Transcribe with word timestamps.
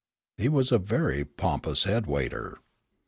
He 0.35 0.49
was 0.49 0.71
a 0.71 0.79
very 0.79 1.23
pompous 1.23 1.83
head 1.83 2.07
waiter. 2.07 2.57